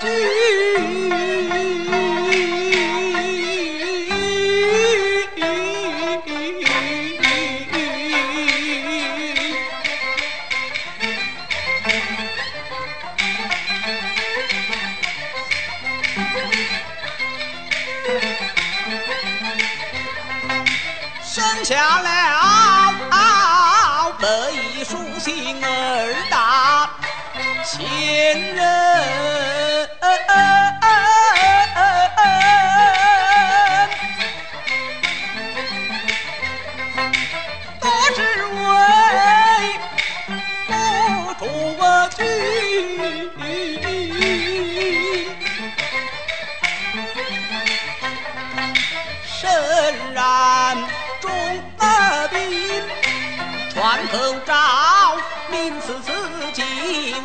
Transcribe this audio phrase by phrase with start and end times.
[0.00, 0.08] 生
[21.62, 22.10] 下了
[24.18, 24.26] 背
[24.82, 26.88] 书信儿大
[27.62, 29.29] 仙人，
[49.40, 49.48] 身
[50.12, 50.76] 染
[51.18, 51.30] 重
[52.30, 52.82] 病，
[53.72, 55.16] 传头照，
[55.50, 56.12] 名次自
[56.52, 56.62] 己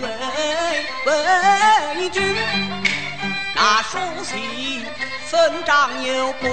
[0.00, 0.08] 为
[1.06, 2.36] 为君。
[3.56, 4.86] 那书信
[5.26, 6.46] 分章又不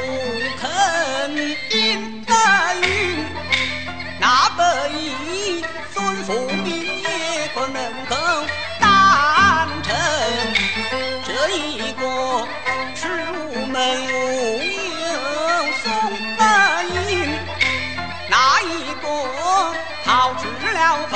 [20.81, 21.13] 了后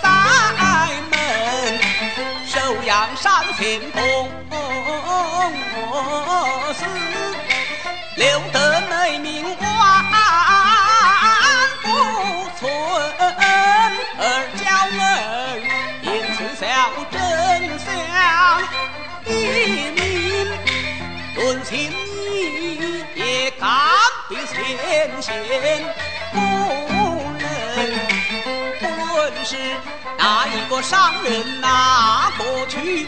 [0.00, 0.06] 在
[1.10, 1.16] 门，
[2.46, 3.58] 收养山前
[3.90, 3.98] 公
[6.74, 6.80] 司，
[8.14, 9.68] 留得美名万
[11.82, 11.86] 不
[12.60, 12.60] 存，
[14.20, 14.22] 而
[14.56, 14.62] 娇
[15.00, 15.02] 儿
[16.02, 16.06] 因
[16.36, 16.64] 此效
[17.10, 17.16] 真
[17.80, 17.86] 相
[19.26, 19.28] 一
[19.90, 19.98] 名，
[21.34, 23.66] 论情义也敢
[24.28, 24.56] 比先
[25.20, 25.26] 贤。
[29.50, 29.56] 是
[30.18, 33.06] 哪一个商人拿过去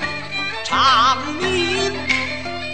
[0.64, 1.92] 长命，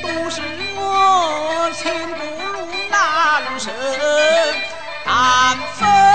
[0.00, 0.40] 都是
[0.76, 3.72] 我情不如难舍
[5.04, 6.05] 难分。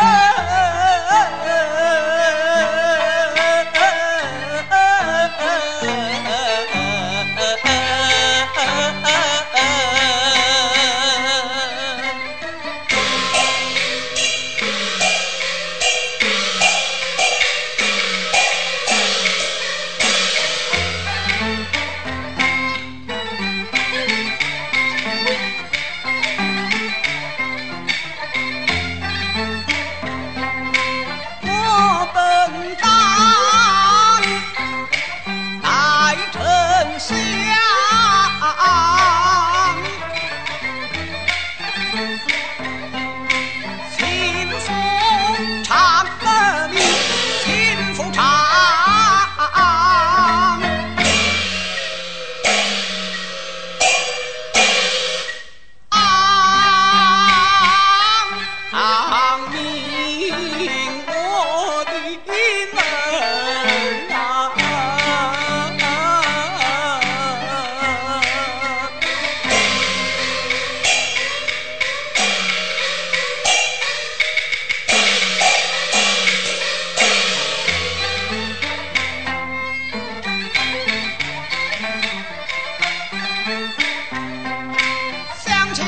[85.43, 85.87] 想起了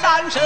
[0.00, 0.40] 三生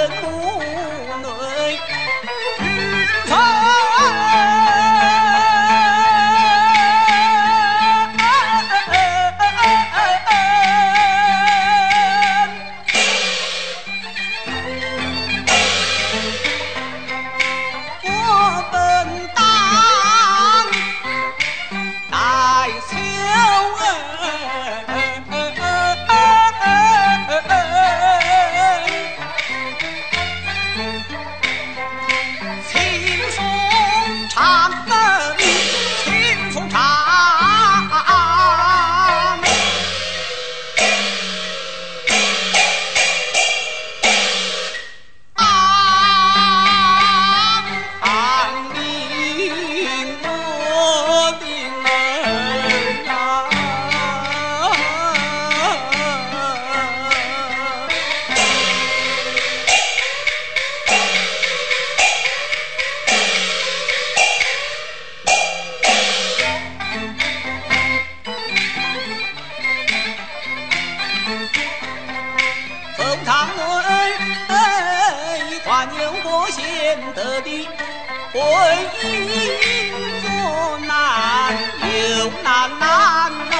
[76.07, 77.67] 有我先得的，
[78.31, 78.39] 婚
[79.03, 79.03] 姻
[80.23, 80.25] 做
[80.87, 81.51] 难，
[81.83, 82.47] 有难
[82.79, 83.56] 难。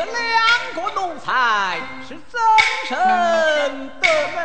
[0.00, 0.16] 这两
[0.74, 2.40] 个奴才是怎
[2.88, 2.96] 生
[4.00, 4.40] 得了